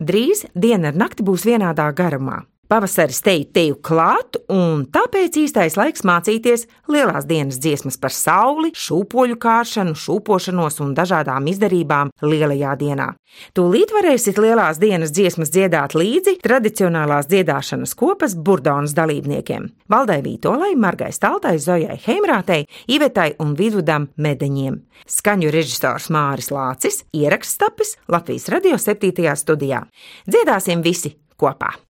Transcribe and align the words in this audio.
Drīz 0.00 0.46
diena 0.54 0.90
ar 0.92 0.96
nakti 0.96 1.26
būs 1.26 1.44
vienādā 1.48 1.90
garumā. 1.92 2.44
Pavasaris 2.70 3.18
teju 3.26 3.48
teju 3.50 3.76
klāt, 3.82 4.36
un 4.46 4.84
tāpēc 4.94 5.34
īstais 5.40 5.74
laiks 5.74 6.04
mācīties 6.06 6.68
lielās 6.86 7.24
dienas 7.26 7.56
dziesmas 7.58 7.96
par 7.98 8.14
sauli, 8.14 8.70
šūpoļu 8.78 9.34
kāršanu, 9.42 9.96
šūpošanos 9.98 10.78
un 10.84 10.92
dažādām 10.94 11.48
izdarībām 11.50 12.12
lielajā 12.22 12.76
dienā. 12.78 13.08
Tūlīt 13.58 13.90
varēsiet 13.90 14.38
lielās 14.38 14.78
dienas 14.78 15.10
dziesmas 15.10 15.50
dziedāt 15.50 15.98
līdzi 15.98 16.36
tradicionālās 16.46 17.26
dziedāšanas 17.32 17.96
kopas 17.98 18.38
burdonas 18.38 18.94
dalībniekiem- 18.94 19.66
Valdai 19.92 20.20
Vītolai, 20.22 20.76
Margai 20.78 21.10
Staltai, 21.10 21.58
Zojai 21.58 21.98
Heimrātei, 22.06 22.68
Ivetai 22.86 23.34
un 23.40 23.56
Vidudam 23.56 24.08
Medeņiem. 24.16 24.80
Skaņu 25.08 25.50
režisors 25.50 26.06
Māris 26.08 26.54
Lācis, 26.54 27.02
ieraksts 27.12 27.58
tapis 27.58 27.96
Latvijas 28.06 28.48
radio 28.48 28.78
7. 28.78 29.34
studijā. 29.34 29.88
Dziedāsim 30.28 30.82
visi 30.82 31.16
kopā! 31.36 31.89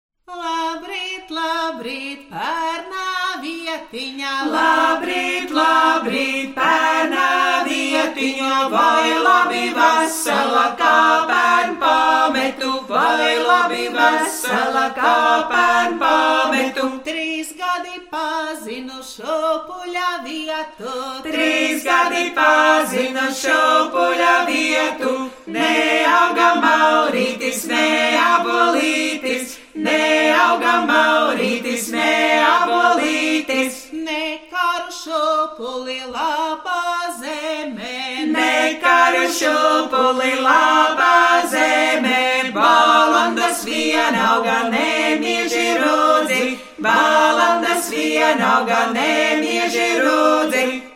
Labrīt, 1.38 2.22
pērnā 2.32 3.08
vietiņā, 3.42 4.30
Labrīt, 4.50 5.52
labrīt, 5.54 6.48
pērnā 6.56 7.26
vietiņā, 7.68 8.54
vai 8.72 9.12
labi 9.26 9.68
vesela 9.76 10.64
kā 10.80 10.96
pērn 11.30 11.76
pametu, 11.84 12.72
vai 12.90 13.36
labi 13.44 13.86
vesela 13.94 14.88
kā 14.98 15.14
pērn 15.52 15.98
pametu. 16.02 16.88
Trīs 17.06 17.54
gadi 17.60 18.02
pazinu 18.10 18.98
šopuļa 19.12 20.10
vietu, 20.26 20.96
Trīs 21.22 21.37
gadi 21.88 22.24
pazinu 22.36 23.26
šopuļa 23.40 24.34
vietu, 24.48 25.12
neauga 25.54 26.48
maurītis, 26.62 27.62
neabolītis, 27.70 29.56
neauga 29.86 30.74
maurītis, 30.90 31.88
neabolītis. 31.94 33.78
nekaru 34.08 34.90
šopuli 34.98 36.00
labā 36.12 36.84
zemē, 37.20 37.96
Nekaru 38.34 39.24
šupuli 39.38 40.32
labā 40.44 41.16
zemē, 41.54 42.52
balandas 42.58 43.64
vienauga 43.64 44.58
nemieži 44.74 45.66
rūdzi, 45.80 46.44
balandas 46.84 47.90
vienauga 47.94 48.84
nemieži 48.92 49.88
rūdzi. 50.04 50.87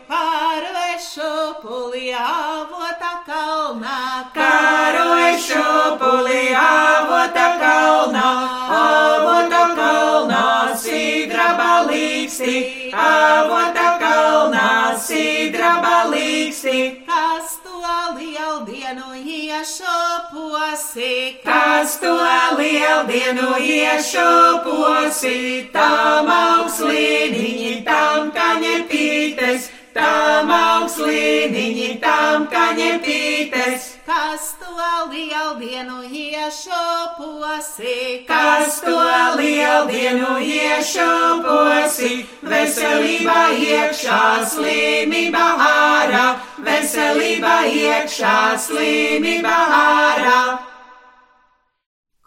Šopuli 1.63 2.11
avota 2.11 3.23
kalnā, 3.23 4.27
Karoja 4.35 5.39
šupuli 5.39 6.51
avota 6.59 7.45
kalnā, 7.61 8.31
avota 8.79 9.71
kalnā, 9.79 10.75
sidraba 10.75 11.87
līksti, 11.87 12.91
avota 12.91 13.95
kalnā, 14.03 14.99
sidraba 14.99 16.11
līksti. 16.11 17.07
kas 17.07 17.63
to 17.63 17.79
lielu 18.19 18.67
dienu 18.67 19.15
iešoposi, 19.23 21.15
Kas 21.45 21.99
to 22.03 22.17
lieldienu 22.59 23.55
iešuposi, 23.63 25.39
tam 25.73 26.27
augslīniņi, 26.27 27.85
tam 27.87 28.33
kaņepītes, 28.35 29.72
tam 29.95 30.51
augslīniņi, 30.51 32.01
tam 32.01 32.47
kaņepītes. 32.53 33.83
kas 34.07 34.55
to 34.61 34.73
lielu 35.11 35.55
dienu 35.61 36.03
iešoposi, 36.03 37.93
Kas 38.27 38.81
to 38.81 38.99
lieldienu 39.37 40.39
iešuposi, 40.41 42.27
veselība 42.43 43.41
iekšā, 43.57 44.23
slimība 44.55 45.47
ārā, 45.69 46.27
veselība 46.59 47.57
iekšā, 47.69 48.37
slimība 48.67 49.57
ārā. 49.79 50.43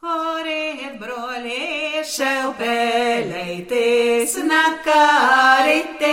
Koriet, 0.02 0.65
broļi, 2.06 2.14
Šelpēleitis 3.26 4.36
nakārite 4.46 6.12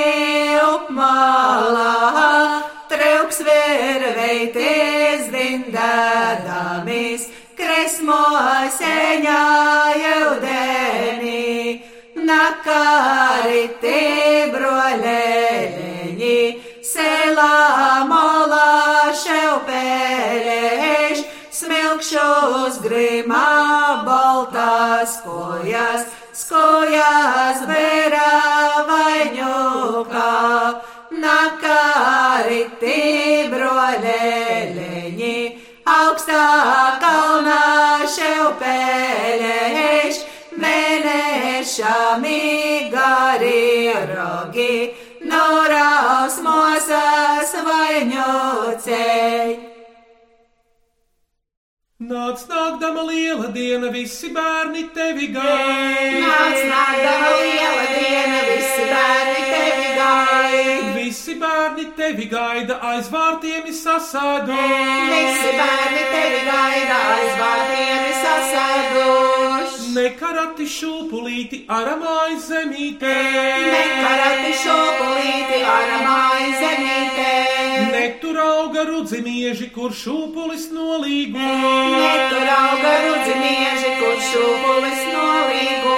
upmalā, 0.64 2.62
trauks 2.88 3.42
vērveitis 3.44 5.28
dindēdamis, 5.32 7.28
kresmo 7.56 8.24
seņā 8.78 9.44
jaudenī, 10.00 11.82
nakārite 12.16 14.00
broļēleņi, 14.54 16.40
selā 16.82 18.04
molā 18.08 19.12
šelpēleiš, 19.12 20.71
smilkšos 22.02 22.80
grimā 22.82 24.02
baltās 24.06 25.20
kojas, 25.22 26.02
skojas 26.34 27.62
bērā 27.68 28.32
vaņokā, 28.88 30.32
nakāriti 31.22 32.98
broļēleņi, 33.52 35.38
augstā 35.86 36.98
kalnā 37.04 37.62
šeupēlēš, 38.16 40.16
mēnešami 40.58 42.42
gari 42.90 43.94
rogi, 44.10 44.74
norās 45.22 46.42
mosas 46.42 47.54
vaņocēji. 47.62 49.71
Nāc, 52.12 52.42
nākdama 52.44 53.06
liela 53.08 53.46
diena, 53.54 53.88
visi 53.88 54.28
bērni 54.36 54.82
tevi 54.92 55.30
gaida. 55.32 56.18
nāc 56.20 56.58
nākdama 56.68 57.30
liela 57.40 57.84
diena, 57.92 58.40
visi 58.48 58.84
bērni 58.90 59.44
tevi 59.52 59.86
gaida. 59.96 60.90
Visi 60.96 61.36
bērni 61.40 61.86
tevi 61.96 62.26
gaida, 62.28 62.76
aiz 62.90 63.08
vārtiem 63.14 63.70
sasādo. 63.78 64.58
Visi 65.08 65.54
bērni 65.56 66.04
tevi 66.12 66.42
gaida, 66.50 66.98
aiz 67.14 67.32
vārtiem 67.40 68.04
sasēduši. 68.26 69.94
Nekarati 69.96 70.68
šūpulīti 70.74 71.62
aramāj 71.78 72.36
zemītē. 72.50 73.16
Nekarati 73.72 74.52
šopulīti 74.66 75.64
aramāji 75.78 76.52
zemītē. 76.60 77.41
Netur 78.22 78.38
auga 78.38 78.84
rudzimieži, 78.86 79.66
kur 79.74 79.90
šūpulis 79.90 80.68
nolīgo. 80.70 81.42
Netur 81.42 82.50
auga 82.54 82.92
rudzimieži, 83.02 83.88
kur 83.98 84.20
šūpulis 84.28 85.00
nolīgo. 85.10 85.96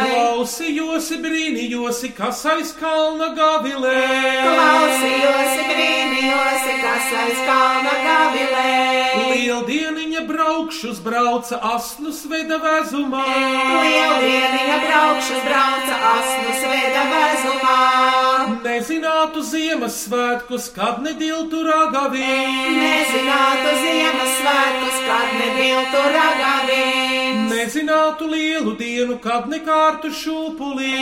Klausījosi, 0.00 1.18
brīnījosi, 1.20 2.14
kas 2.16 2.40
aiz 2.54 2.72
kalna 2.80 3.28
gavilē. 3.36 3.92
Klausījosi, 4.46 5.68
brīnījosi, 5.68 6.78
kas 6.80 7.12
aiz 7.26 7.44
kalna 7.44 7.92
gavilē. 8.06 8.72
Lieldieniņa 9.34 10.24
braukšus 10.32 11.04
brauca 11.04 11.60
asnu 11.74 12.16
sveda 12.22 12.56
vezumā. 12.64 13.26
Lieldieniņa 13.84 14.80
braukšus 14.88 15.44
brauca 15.44 16.00
asnu 16.14 16.56
sveda 16.62 17.04
vezumā. 17.12 17.76
Nezinātu 18.66 19.42
Ziemassvētkus, 19.46 20.70
kad 20.74 21.02
nediltu 21.04 21.62
ragavī. 21.70 22.32
Nezinātu 22.80 23.72
Ziemassvētkus, 23.82 24.98
kad 25.06 25.32
nebiltu 25.40 26.02
ragavī. 26.16 26.82
Nezinātu 27.52 28.30
lielu 28.32 28.76
dienu, 28.80 29.18
kad 29.22 29.48
nekārtu 29.52 30.12
šūpulī. 30.22 30.92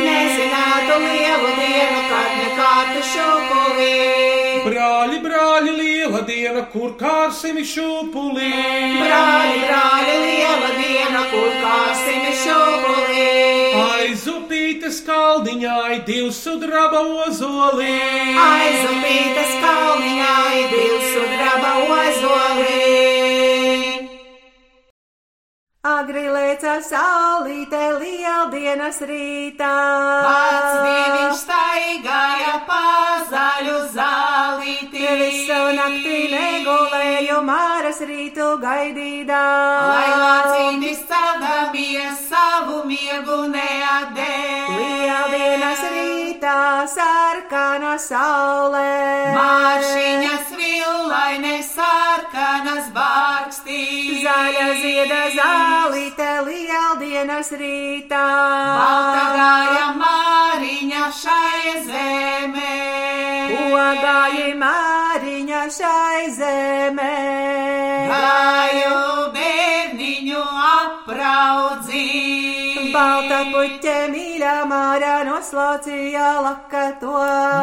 Nezinātu 0.00 1.00
lielu 1.06 1.50
dienu, 1.60 2.00
kad 2.12 2.38
nekārtu 2.42 3.04
šūpulī. 3.14 4.33
Brāļi, 4.64 5.18
brāļi, 5.20 5.72
liela 5.76 6.20
diena, 6.24 6.62
kur 6.72 6.94
kārsim 7.00 7.58
šūpulī. 7.60 8.52
Brāļi, 8.96 9.58
brāļi, 9.66 10.14
liela 10.24 10.70
diena, 10.78 11.24
kur 11.32 11.50
kāsim 11.60 12.30
šūpulī. 12.44 13.26
aizupītas 13.82 15.00
kalniņai, 15.06 16.04
divs 16.06 16.40
sudraba 16.44 17.02
ozolī. 17.24 17.96
Aizupītas 18.46 19.52
kalniņai, 19.64 20.62
divs 20.72 21.10
sudraba 21.14 21.74
ozolī. 21.98 23.13
Agri 25.84 26.22
lēca 26.32 26.78
saulīte 26.80 27.78
lieldienas 28.00 29.02
rītā. 29.04 29.72
Pats 30.24 30.78
dieviņš 30.80 31.42
staigāja 31.42 32.54
pazaļu 32.70 33.74
zālītī. 33.92 35.02
Visu 35.20 35.58
naktī 35.76 36.22
negulēju 36.32 37.42
māras 37.44 38.00
rītu 38.00 38.46
gaidīdā. 38.64 39.42
Lai 39.90 40.08
lācītis 40.22 41.04
cadamies 41.10 42.22
savu 42.30 42.80
miegu 42.88 43.42
neatdēļ. 43.52 44.72
Lieldienas 44.80 45.73
rītā 46.44 46.84
sarkana 46.92 47.96
saulē. 47.96 49.32
Māšiņas 49.32 50.50
villaine 50.58 51.62
sarkanas 51.64 52.90
bārkstī. 52.92 54.20
Zaļa 54.24 54.66
zieda 54.82 55.22
zālīte 55.36 56.28
lieldienas 56.48 57.50
rītā. 57.52 58.26
Balta 58.80 59.24
gāja 59.38 59.88
māriņa 60.02 61.06
šai 61.22 61.72
zemē. 61.88 62.76
Ko 63.54 63.86
gāja 64.04 64.50
māriņa 64.60 65.62
šai 65.78 66.28
zemē? 66.40 67.14
Gāju 68.12 69.30
bērniņu 69.38 70.44
apraudzīt. 70.74 72.13
Balta 72.94 73.40
puķe 73.50 73.94
mīļā 74.12 74.52
mārā 74.70 75.14
noslaucīja 75.26 76.26
lakato. 76.44 77.14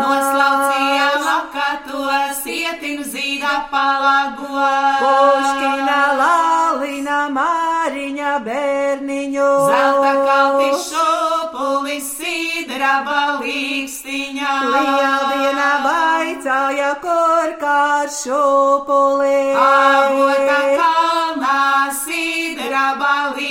Noslaucīja 0.04 1.06
lakato 1.24 2.02
sietinu 2.42 3.06
zīda 3.14 3.54
palago. 3.72 4.66
Puškina 5.04 6.02
lalina 6.20 7.22
māriņa 7.38 8.34
bērniņu. 8.48 9.48
Zelta 9.72 10.12
kalti 10.28 10.70
šupuli 10.90 11.98
sidra 12.10 12.92
balīkstiņā. 13.08 14.58
Lieldiena 14.76 15.72
vaicāja, 15.88 16.92
kur 17.06 17.56
kā 17.64 18.04
šupuli. 18.20 19.40
Avota 19.70 20.60
kalnā 20.84 21.64
sidra 22.04 22.86
balīkstī. 23.00 23.51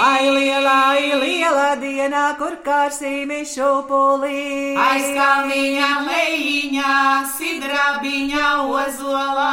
Ai 0.00 0.30
lielā, 0.30 0.76
ai 0.94 1.14
liela 1.20 1.74
diena, 1.78 2.24
kur 2.38 2.56
kārsīmi 2.66 3.44
šupuli. 3.46 4.74
Aizkalniņa 4.80 5.90
lejiņā 6.08 6.94
sidrabiņa 7.36 8.50
ozolā. 8.66 9.50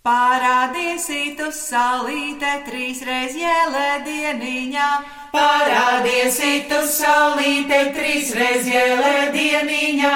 Parādīsi 0.00 1.34
tu 1.36 1.50
saulīte 1.52 2.52
trīsreiz 2.64 3.34
jēlēdieniņā. 3.36 4.86
Parādiesi 5.34 6.64
tu 6.70 6.78
saulīte 6.88 7.82
trīsreiz 7.98 8.70
jēlēdieniņā. 8.70 10.14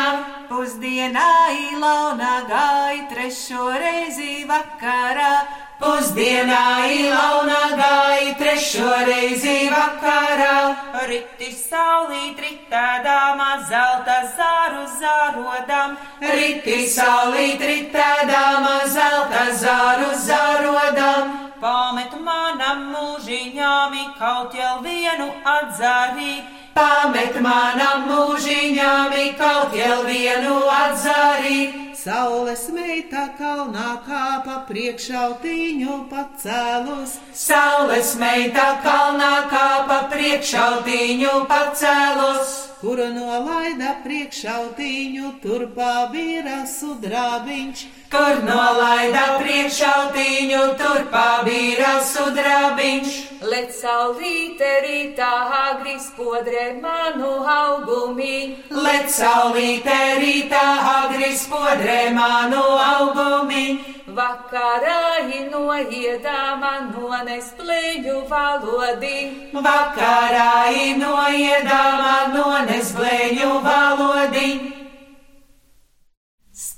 Pusdienā 0.49 1.29
ilauna 1.53 2.33
gāja 2.49 3.05
trešo 3.13 3.69
reizi 3.77 4.47
vakarā. 4.49 5.64
Pusdienā 5.85 6.89
ilauna 6.89 7.77
gāja 7.77 8.31
trešo 8.39 8.93
reizi 9.05 9.67
vakarā. 9.69 10.55
Riti 11.11 11.51
saulīt 11.53 12.41
ritādāmā 12.41 13.51
zelta 13.69 14.17
zāru 14.39 14.87
zārodam. 14.97 15.99
Riti 16.25 16.79
saulīt 16.89 17.61
ritēdāma 17.69 18.79
zelta 18.97 19.45
zāru 19.61 20.09
zārodam. 20.25 21.37
Pamet 21.61 22.17
manam 22.25 22.89
mūžiņām 22.97 24.01
kaut 24.17 24.57
jau 24.57 24.81
vienu 24.89 25.29
atzarīt. 25.59 26.49
Pamet 26.73 27.37
manam 27.45 28.09
mūžiņām 28.09 29.21
kaut 29.37 29.77
jau 29.77 30.01
vienu 30.09 30.61
atzarīt. 30.81 31.84
Saules 32.05 32.67
meita 32.69 33.31
kalnā 33.39 33.95
kāpa 34.05 34.59
priekšautiņu 34.69 35.95
pacēlus. 36.11 37.15
Saules 37.33 38.11
meita 38.21 38.67
kalnā 38.85 39.31
kāpa 39.49 40.03
priekšautiņu 40.13 41.33
pacēlus. 41.49 42.53
Kuru 42.83 43.09
nolaida 43.15 43.95
priekšautiņu, 44.05 45.33
turpā 45.41 45.95
bija 46.13 46.61
sudrabiņš. 46.69 47.87
Kur 48.15 48.37
nolaida 48.47 49.23
priekšautiņu, 49.41 50.59
turpā 50.79 51.29
bija 51.47 51.95
sudrabiņš. 52.07 53.15
Let 53.51 53.73
saulīte 53.75 54.69
rītā 54.85 55.31
agri 55.57 55.97
spodrē 56.05 56.67
manu 56.85 57.33
augumī. 57.55 58.37
Let 58.71 59.11
saulīte 59.11 59.97
rītā 60.21 60.63
agri 60.93 61.33
spodrē 61.41 61.99
manu 62.15 62.63
augumi. 62.85 63.65
Vakarā 64.15 65.27
inoiedāma 65.41 66.73
nones 66.93 67.51
plēņu 67.59 68.23
valodī. 68.31 69.19
Vakarā 69.67 70.71
inoiedāma 70.85 72.17
nones 72.39 72.95
blēņu 72.95 73.53
valodi. 73.67 74.74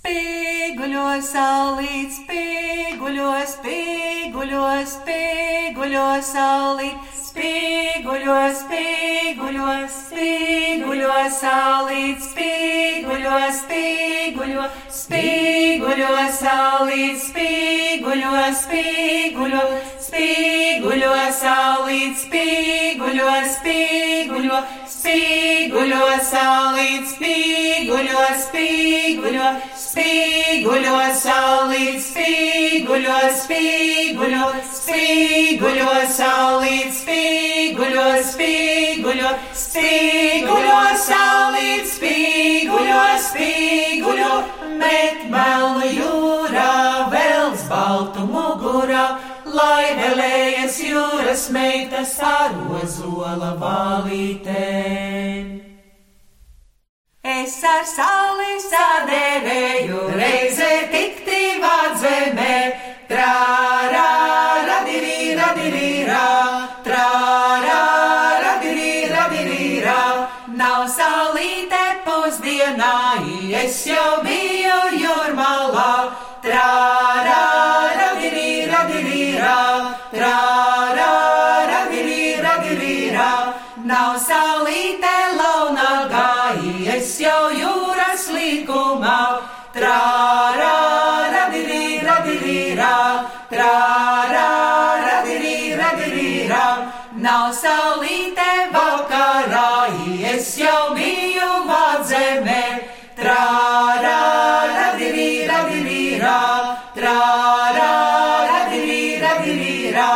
Spīguļo 0.07 1.05
saulīt, 1.27 2.13
spīguļo, 2.15 3.31
spīguļo, 3.51 4.69
spīguļo 4.93 6.05
saulīt. 6.23 7.17
Spīguļo, 7.27 8.37
spīguļo, 8.61 9.73
spīguļo 9.97 11.17
saulīt, 11.41 12.23
spīguļo, 12.23 13.41
spīguļo, 13.59 14.69
spīguļo 15.01 16.15
saulīt, 16.39 17.19
spīguļo, 17.27 18.47
spīguļo, 18.63 19.67
spīguļo 20.07 21.15
saulīt, 21.43 22.17
spīguļo, 22.23 23.37
spīguļo, 23.59 24.63
spīguļo 24.97 26.09
saulīt, 26.31 27.11
spīguļo, 27.13 28.27
spīguļo, 28.47 29.51
spīguļo 29.97 30.97
saulīt, 31.17 32.03
spīguļo, 32.05 33.19
spīguļo, 33.41 34.49
spīguļo 34.77 35.93
saulīt, 36.13 36.91
spīguļo, 36.93 38.05
spīguļo, 38.29 39.31
spīguļo 39.63 40.81
saulīt, 41.01 41.89
spīguļo, 41.95 43.05
spīguļo, 43.29 44.35
met 44.83 45.25
melnu 45.33 45.89
jūrā, 45.95 46.73
vēls 47.15 47.65
baltu 47.71 48.27
mugurā, 48.29 49.07
lai 49.49 49.95
vēlējas 49.97 50.77
jūras 50.85 51.49
meitas 51.57 52.19
ar 52.21 52.53
ozola 52.83 53.55
valītēm. 53.63 55.66
Es 57.47 57.61
ar 57.63 57.85
sauli 57.87 58.57
Sadēvēju 58.59 60.01
reizē 60.19 60.71
tikti 60.91 61.61
vādzemē, 61.63 62.57
trārā, 63.07 64.09
radirī, 64.67 65.37
radirīrā, 65.39 66.25
trārā, 66.89 67.79
radirī, 68.47 68.91
radirīrā. 69.13 70.01
Nav 70.59 70.89
saulīte 70.97 71.85
pusdienā, 72.09 72.99
es 73.63 73.79
jau 73.93 74.11
biju 74.27 74.46
trārā, 89.77 90.75
radirī, 91.33 91.83
radirīrā, 92.07 92.93
trārā, 93.53 94.47
radirī, 95.07 95.57
radirīrā. 95.81 96.65
Nav 97.27 97.51
saulīte 97.61 98.49
vakarā, 98.73 99.69
es 100.33 100.55
jau 100.61 100.95
biju 100.97 101.51
vādzemē, 101.69 102.63
trārā, 103.21 104.17
radirī, 104.79 105.29
radirīrā, 105.51 106.39
trārā, 106.97 107.93
radirī, 108.53 109.03
radirīrā. 109.25 110.11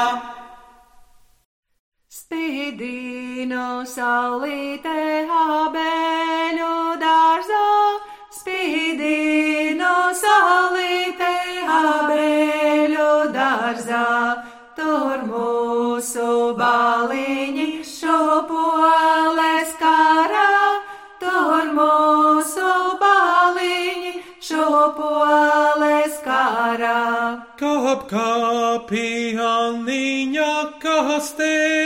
spīdino 2.21 3.83
saulīte 3.91 4.97
abeļu 5.43 6.20
spīdino 10.21 10.31
saulīte 10.31 11.31
abeļu 11.77 13.33
dārzā. 13.35 14.45
Tur 14.77 15.25
mūsu 15.29 16.57
baliņi 16.57 17.83
šopoles 17.85 19.75
karā, 19.81 20.53
tur 21.21 21.73
mūsu 21.77 22.73
baliņi 23.01 24.13
šopoles 24.41 26.21
karā. 26.25 27.03
Kāp 27.61 28.09
kāpī 28.11 29.37
Anniņa, 29.37 30.81
kas 30.81 31.35
tevi 31.37 31.80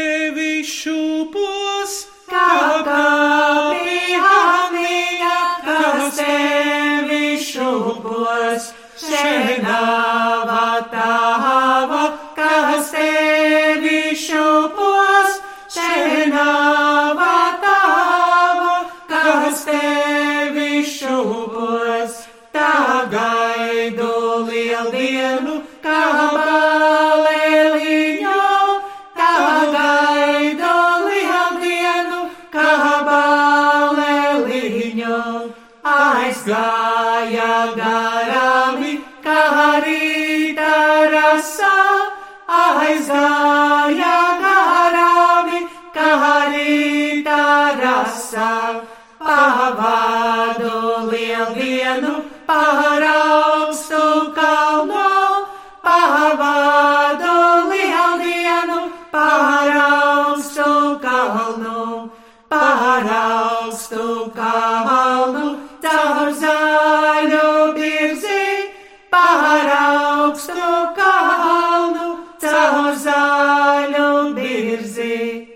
augstu 70.65 70.95
kalnu, 70.99 72.09
caur 72.41 72.95
zaļu 73.05 74.35
birzi. 74.37 75.49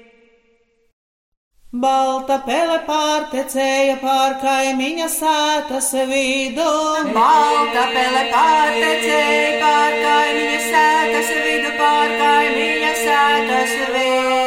Balta 1.82 2.38
pele 2.46 2.78
pārtecēja 2.86 3.98
pār 4.00 4.38
kaimiņa 4.42 5.08
sētas 5.12 5.92
vidu. 6.08 6.70
Balta 7.12 7.84
pele 7.92 8.24
pārtecēja 8.32 9.60
pār 9.62 10.00
kaimiņa 10.06 10.58
sētas 10.72 11.30
vidu, 11.44 11.76
pār 11.78 12.18
kaimiņa 12.24 12.92
sētas 13.04 13.78
vidu. 13.92 14.37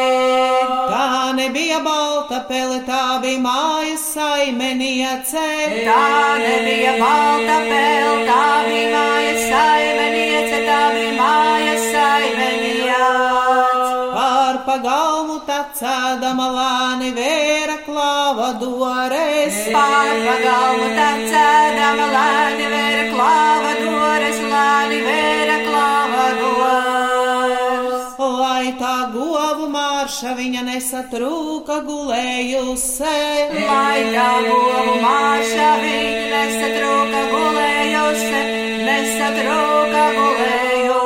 Tā 1.32 1.36
nebija 1.38 1.78
balta 1.80 2.42
pele, 2.44 2.82
tā 2.84 3.22
bija 3.24 3.40
mājas 3.40 4.02
saimeniece. 4.18 5.44
Tā 5.86 6.02
nebija 6.42 6.98
balta 7.00 7.56
pele, 7.70 8.26
tā 8.28 8.48
bija 8.66 8.90
mājas 8.92 9.46
saimeniece, 9.54 10.60
tā 10.68 10.82
bija 10.98 11.14
mājas 11.22 11.88
saimeniece. 11.94 13.00
Pār 14.12 14.60
pagalmu 14.68 15.40
tacēdama 15.48 16.52
lāni 16.58 17.16
vēra 17.16 17.80
klāva 17.88 18.52
dores. 18.60 19.64
Pār 19.72 20.14
pagalmu 20.28 20.94
tacēdama 21.00 22.12
lēni 22.12 22.41
mārša 30.12 30.32
viņa 30.36 30.62
nesatrūka 30.68 31.88
gulējusi. 31.88 33.12
Lai 33.64 34.12
tā 34.12 34.26
govu 34.44 34.96
māša 35.00 35.68
viņa 35.80 36.26
nesatrūka 36.34 37.22
gulējusi, 37.32 38.42
nesatrūka 38.84 40.04
gulējus. 40.18 41.00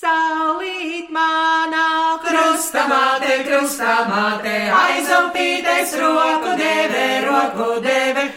Saulīt 0.00 1.12
manā 1.12 2.16
krustamāte, 2.24 3.44
krustamāte, 3.44 4.56
aizupītes 4.80 5.92
roku 6.00 6.56
deve, 6.56 7.04
roku 7.28 7.68
deve, 7.84 8.30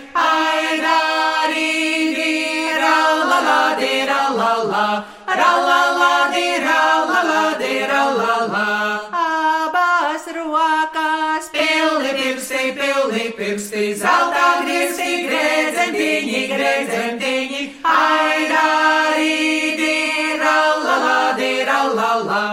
rokās 10.37 11.49
pilni 11.53 12.11
pirksti, 12.17 12.63
pilni 12.77 13.25
pirksti, 13.37 13.83
zeltā 14.01 14.47
griezti, 14.63 15.09
grēdzentiņi, 15.27 16.41
grēdzentiņi, 16.51 17.61
aidārīdi, 17.93 19.95
ralalādi, 20.41 21.51
ralalā, 21.69 22.43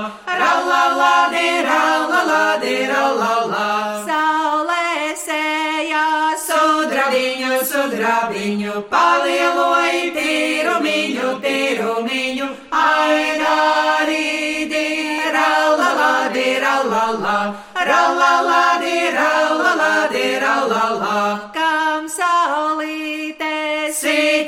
ralalādi, 0.43 1.47
ralalādi, 1.69 2.75
ralalā. 2.93 3.69
Saulē 4.09 4.89
sējā 5.27 6.07
sudrabiņu, 6.47 7.53
sudrabiņu, 7.71 8.75
palieloji 8.93 10.11
tīrumiņu, 10.19 11.37
tīrumiņu, 11.45 12.51
aidārīdi, 12.85 13.74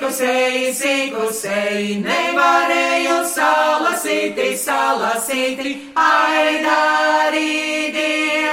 sīkusēji, 0.07 0.71
sīkusēji, 0.79 1.95
nevarēju 2.05 3.17
salasīti, 3.27 4.57
salasīti, 4.57 5.73
aidārīdi, 5.99 7.57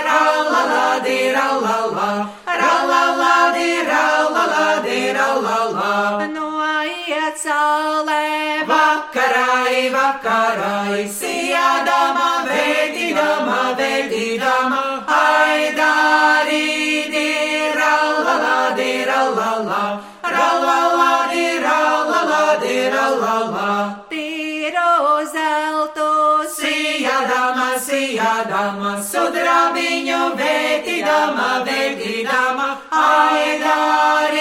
ralalādi, 0.08 1.18
ralalā, 1.36 2.10
ralalādi, 2.48 3.70
ralalādi, 3.86 5.14
ralalā. 5.14 6.26
Noiet 6.34 7.38
saulē, 7.38 8.66
vakarai, 8.66 9.94
vakarai, 9.94 11.06
sijādama, 11.06 12.32
vētīdama, 12.50 12.93
sijādama, 28.44 29.00
sudrabiņu, 29.02 30.36
vētīdama, 30.36 31.64
vētīdama, 31.66 32.68
aidārīdi, 32.92 34.34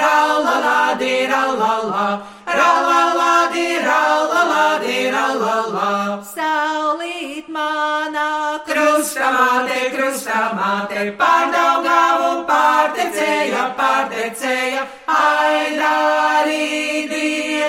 ralalādi, 0.00 1.26
ralalā, 1.28 2.06
ralalādi, 2.46 3.66
ralalādi, 3.84 5.10
ralalā. 5.12 6.22
Saulīt 6.24 7.48
manā 7.48 8.58
krustamāte, 8.64 9.90
krustamāte, 9.96 11.12
pārdaugāvu 11.20 12.44
pārtecēja, 12.48 13.64
pārtecēja, 13.76 14.82
aidārīdi, 15.20 16.48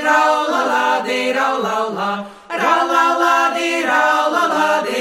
ralalādi, 0.07 1.33
ralalā, 1.35 2.11
ralalādi, 2.49 2.61
ralalādi, 2.61 3.71
ralalā. 3.85 5.00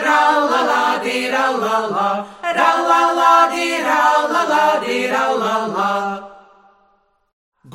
rallala, 0.03 0.99
di 1.03 1.29
rallala, 1.31 2.09
rallala, 2.59 3.33
di 3.53 3.69
rallala, 3.87 4.65
di 4.83 4.97
rallala. 5.07 5.91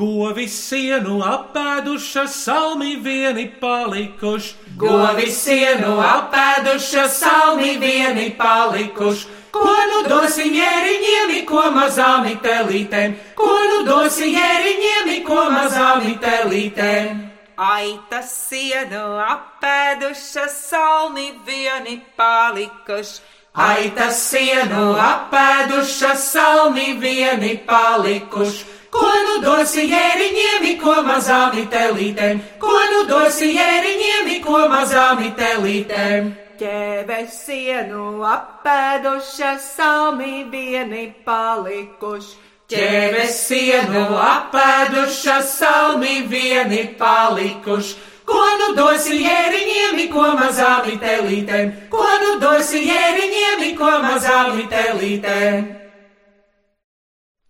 Govi 0.00 0.46
sienu 0.48 1.20
apēdušas, 1.26 2.30
salmi 2.44 2.96
vieni 3.04 3.46
palikuši. 3.60 4.54
Govi 4.78 5.26
sienu 5.34 6.00
apēdušas, 6.04 7.18
salmi 7.24 7.76
vieni 7.80 8.30
palikuši. 8.38 9.39
Ko 9.54 9.72
nu 9.90 10.02
dosi 10.08 10.46
ņēriņiem, 10.54 11.32
ko 11.48 11.64
mazām 11.74 12.28
telītēm? 12.44 13.16
Ko 13.38 13.56
nu 13.72 13.82
dosi 13.88 14.30
ņēriņiem, 14.34 15.10
ko 15.26 15.48
mazām 15.50 16.06
telītēm? 16.22 17.26
Aitas 17.60 18.30
sienu 18.48 19.18
apēdušas, 19.20 20.54
salmi 20.70 21.28
vieni 21.44 21.98
palikuši. 22.16 23.20
Aitas 23.52 24.20
sienu 24.30 24.94
apēdušas, 24.94 26.28
salmi 26.32 26.94
vieni 27.02 27.56
palikuši. 27.66 28.78
Ko 28.90 29.10
nu 29.26 29.36
dosi 29.42 29.84
jēriņiem, 29.90 30.64
ko 30.80 30.96
mazām 31.06 31.58
telītēm? 31.74 32.40
Ko 32.62 32.78
nu 32.92 33.04
dosi 33.10 33.52
jēriņiem, 33.54 34.30
ko 34.46 34.64
mazām 34.70 35.22
telītēm? 35.38 36.32
Ķēves 36.60 37.36
sienu 37.46 38.20
apēdušas, 38.28 39.64
salmi 39.78 40.42
vieni 40.52 41.06
palikuši. 41.24 42.34
Ķēves 42.68 43.38
sienu 43.46 44.02
apēdušas, 44.20 45.54
salmi 45.56 46.18
vieni 46.28 46.82
palikuši. 47.00 47.96
Ko 48.28 48.42
nu 48.60 48.68
dosi 48.76 49.22
jēriņiem, 49.22 50.02
ko 50.12 50.26
mazām 50.36 50.92
telītēm? 51.00 51.72
Ko 51.96 52.04
nu 52.26 52.36
dosi 52.44 52.84
jēriņiem, 52.90 53.64
ko 53.80 53.96
mazām 54.04 54.60
telītēm? 54.74 55.64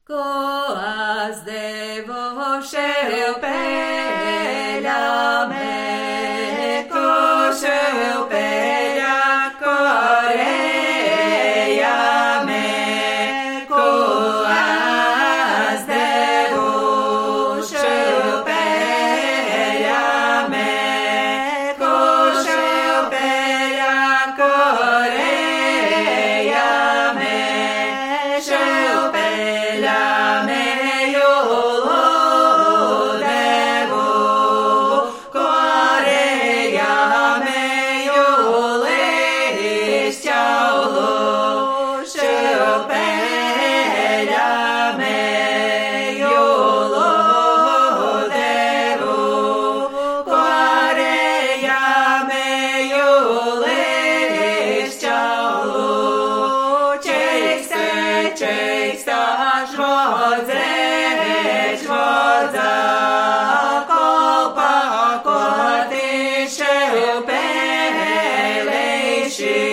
Ko 0.06 0.30
es 1.26 1.42
devu 1.50 2.54
šev 2.70 3.42
she 69.40 69.69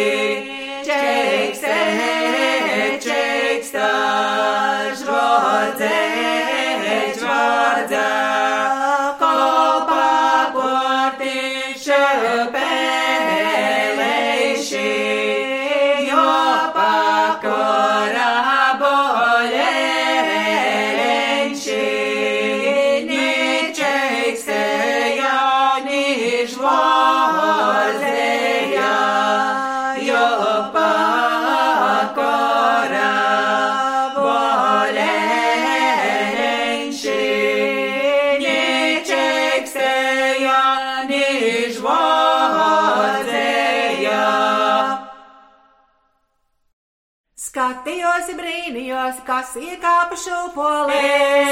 Skatījos, 47.68 48.28
brīnījos, 48.32 49.18
kas 49.28 49.50
iekāpa 49.60 50.16
šūpolē. 50.16 51.00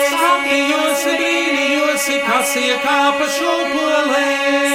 Skatījos, 0.07 1.01
brīnījos, 1.19 2.05
kas 2.23 2.53
iekāpa 2.61 3.27
šūpolē. 3.35 4.21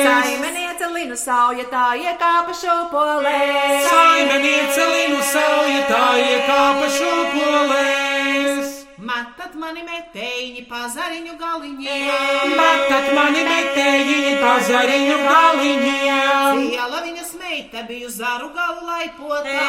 Saimeniece 0.04 0.90
Linu 0.92 1.16
sauja 1.16 1.64
tā 1.72 1.86
iekāpa 1.96 2.52
šūpolē. 2.60 3.38
Saimeniece 3.86 4.84
Linu 4.92 5.22
sauja 5.30 5.80
tā 5.88 6.04
iekāpa 6.26 6.92
šūpolēs. 6.98 8.76
Matat 9.00 9.56
mani 9.56 9.80
metēji 9.80 10.66
pazariņu 10.68 11.38
galiņiem. 11.40 12.52
Matat 12.60 13.08
mani 13.16 13.48
metēji 13.48 14.36
pazariņu 14.44 15.16
galiņiem. 15.24 16.60
Ciela 16.68 17.00
viņas 17.00 17.19
meita 17.60 17.86
biju 17.86 18.08
zaru 18.08 18.48
galu 18.56 18.86
laipotā. 18.88 19.64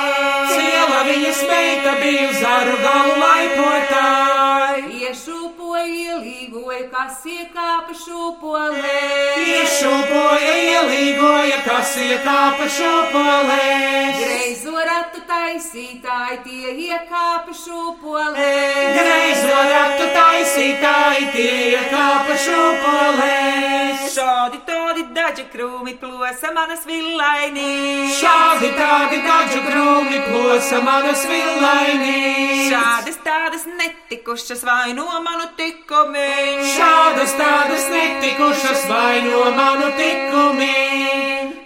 Ciela 0.47 1.01
viņas 1.04 1.41
meita 1.49 1.95
bija 1.99 2.30
zaru 2.39 2.77
galu 2.80 3.17
laipotāji. 3.19 4.84
Iešūpoja, 5.01 5.84
ielīgoja, 5.84 6.88
kas 6.93 7.25
iekāpa 7.27 7.95
šūpolē. 8.04 8.95
Iešūpoja, 9.43 10.56
ielīgoja, 10.71 11.60
kas 11.67 11.97
iekāpa 11.99 12.69
šūpolēs. 12.77 14.23
Greizo 14.23 14.88
ratu 14.88 15.23
taisītāji 15.27 16.39
tie 16.47 16.75
iekāpa 16.88 17.51
šūpolē. 17.51 18.51
Greizo 18.95 19.63
ratu 19.75 20.12
taisītāji 20.15 21.32
tie 21.36 21.56
iekāpa 21.75 22.39
šūpolēs. 22.47 23.90
Šādi 24.12 24.58
tādi 24.67 25.06
daži 25.15 25.45
krūmi 25.54 25.93
plosa 26.02 26.50
manas 26.52 26.82
villainī. 26.84 28.10
Šādi 28.17 28.71
tādi 28.76 29.21
dažu 29.24 29.62
krūmi 29.63 30.19
plosa 30.26 30.82
manas 30.84 31.24
villainīs. 31.30 32.65
Šādas 32.74 33.21
tādas 33.24 33.63
netikušas 33.69 34.65
vaino 34.67 35.08
manu 35.24 35.47
tikumi. 35.56 36.28
Šādas 36.74 37.38
tādas 37.39 37.88
netikušas 37.93 38.84
vaino 38.91 39.45
manu 39.56 39.93
tikumi. 39.95 40.76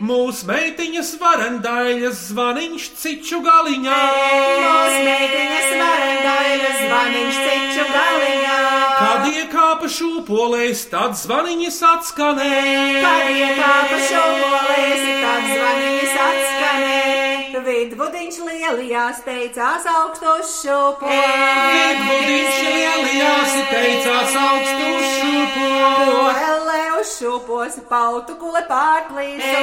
Mūsu 0.05 0.45
meitiņas 0.45 1.15
varandaļas 1.17 2.25
zvaniņš 2.29 2.89
ciču 3.01 3.41
galiņā. 3.41 3.99
Mūsu 4.61 5.01
meitiņas 5.07 5.69
varandaļa 5.81 6.73
zvaniņš 6.83 7.39
ceču 7.47 7.85
galiņā. 7.89 8.57
Kad 8.95 9.25
iekāpa 9.31 9.89
šūpolēs, 9.91 10.85
tad 10.91 11.17
zvaniņas 11.19 11.79
atskanēja. 12.35 13.01
Kad 13.01 13.29
iekāpa 13.35 13.97
šūpolēs, 14.09 15.03
tad 15.21 15.43
zvaniņas 15.51 16.15
atskanē. 16.25 17.15
Vidvudiņš 17.65 18.37
lielajās 18.45 19.21
teicās 19.25 19.85
augstos 19.89 20.51
šūpolēs. 20.61 22.01
Vidvudiņš 22.01 22.57
lielajās 22.65 23.55
teicās 23.71 24.35
augstu 24.41 24.91
šūpolu. 25.15 26.25
Lē 26.65 26.83
uz 26.99 27.13
šūpos 27.15 27.79
pautu 27.89 28.35
kule 28.41 28.63
pārplīsu. 28.69 29.53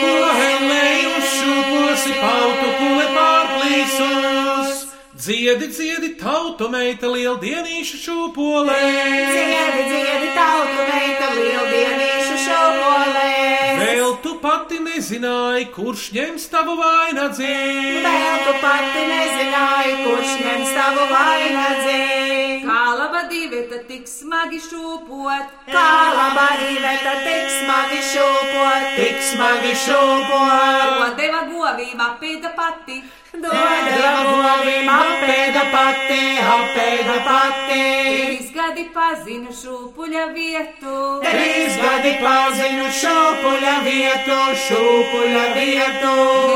Ko 0.00 0.14
helēju 0.38 1.24
šūposi 1.34 2.16
pautu 2.20 2.70
kule 2.78 3.08
pārplīsus. 3.16 4.86
Dziedi, 5.20 5.66
dziedi, 5.68 6.14
tautu 6.16 6.70
meita 6.72 7.10
lieldienīšu 7.12 7.98
šūpolē. 8.06 8.78
Dziedi, 8.80 9.82
dziedi, 9.90 10.30
tautu 10.32 10.86
meita 10.88 11.28
lieldienīšu 11.36 12.19
šūpolēs. 12.50 13.80
Vēl 13.80 14.14
tu 14.24 14.34
pati 14.42 14.78
nezināji, 14.84 15.66
kurš 15.74 16.06
ņems 16.16 16.46
tavu 16.52 16.74
vainagdziņu. 16.80 18.02
Vēl 18.04 18.42
tu 18.46 18.54
pati 18.62 19.04
nezināji, 19.10 19.94
kurš 20.04 20.34
ņems 20.44 20.74
tavu 20.76 21.06
vainagdziņu. 21.14 22.48
Kā 22.70 22.82
laba 22.98 23.22
divēta 23.30 23.78
tik 23.88 24.04
smagi 24.08 24.60
šūpot, 24.62 25.54
Kā 25.70 25.86
laba 26.16 26.44
īveta 26.66 27.14
tik 27.24 27.48
smagi 27.56 28.02
šūpot, 28.10 28.90
Tik 28.98 29.22
smagi 29.30 29.72
šūpot, 29.86 30.92
ko 31.00 31.08
deva 31.18 31.42
govīm 31.50 31.98
apēda 32.08 32.52
pati. 32.58 33.00
dodeva 33.32 34.12
govīm 34.28 34.88
apēda 34.90 35.64
pati, 35.72 36.22
apēda 36.54 37.16
pati. 37.26 37.82
Trīs 38.10 38.50
gadi 38.54 38.84
pazinu 38.94 39.54
šūpuļa 39.62 40.24
vietu. 40.34 40.96
Trīs 41.24 41.76
gadi 41.80 42.14
pazinu 42.40 42.86
šūpuļa 42.96 43.72
vietu, 43.84 44.36
šūpuļa 44.64 45.42
vietu. 45.56 46.12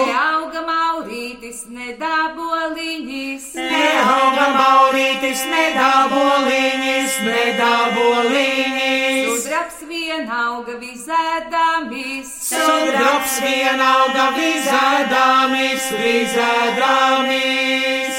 Neauga 0.08 0.60
maurītis, 0.68 1.58
nedaboliņas. 1.76 3.44
Neauga 3.58 4.46
maurītis, 4.56 5.40
nedaboliņas, 5.52 7.12
nedaboliņas. 7.28 9.44
Sudrabs 9.44 9.78
vien 9.90 10.24
auga 10.38 10.74
vizēdamis. 10.80 12.28
Sudrabs 12.48 13.34
vien 13.44 13.78
auga 13.90 14.26
vizēdāmis, 14.38 15.82
vizēdāmis. 16.00 18.13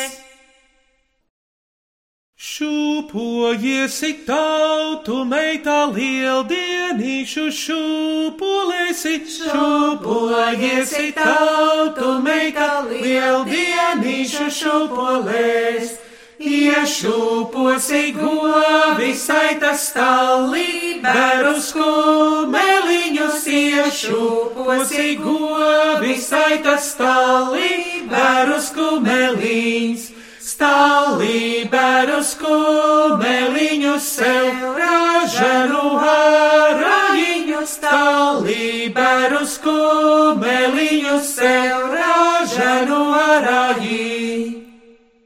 Šūpojiesi 3.06 4.26
tautu 4.26 5.20
meitā 5.30 5.86
lieldienīšu 5.94 7.44
šūpolēsi, 7.54 9.14
Šūpojiesi 9.30 11.14
tautu 11.14 12.16
meitā 12.26 12.82
lieldienīšu 12.90 14.50
šūpolēs. 14.58 15.94
Iešūposi 16.42 18.02
govi 18.18 19.14
saitas 19.14 19.86
stālī, 19.92 20.98
berus 21.06 21.72
kumeliņus, 21.78 23.46
iešūposi 23.46 25.08
govi 25.22 26.18
saitas 26.18 26.92
stālī, 26.96 28.04
berus 28.10 28.74
kumeliņus. 28.74 30.15
Stālī 30.56 31.68
berus 31.68 32.30
kumeliņus 32.40 34.06
sev 34.20 34.62
ražanu 34.78 35.98
harajiņu, 36.00 37.66
stālī 37.68 38.88
berus 38.96 39.60
kumeliņus 39.66 41.34
sev 41.42 41.92
ražanu 42.00 43.02
harajiņu. 43.18 44.15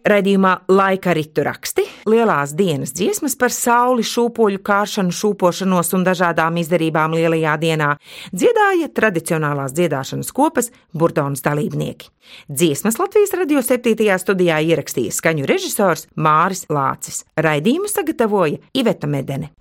Radījumā 0.10 0.52
laika 0.72 1.14
ritu 1.14 1.44
raksti, 1.46 1.84
lielās 2.10 2.56
dienas 2.58 2.96
dziesmas 2.98 3.36
par 3.38 3.54
sauli, 3.54 4.02
šūpoļu 4.08 4.62
kāršanu, 4.66 5.14
šūpošanos 5.14 5.94
un 5.94 6.06
dažādām 6.08 6.58
izdarībām 6.62 7.14
lielajā 7.14 7.54
dienā 7.62 7.92
dziedāja 8.34 8.90
tradicionālās 8.96 9.76
dziedāšanas 9.78 10.34
kopas 10.34 10.72
Burdonas 10.98 11.46
dalībnieki. 11.46 12.10
Dziesmas 12.50 12.98
Latvijas 12.98 13.36
radio 13.38 13.62
7. 13.62 14.18
studijā 14.24 14.58
ierakstīja 14.72 15.14
skaņu 15.14 15.46
režisors 15.50 16.08
Māris 16.18 16.66
Lācis. 16.74 17.22
Raidījumu 17.38 17.92
sagatavoja 17.92 18.58
Iveta 18.74 19.10
Medene. 19.10 19.54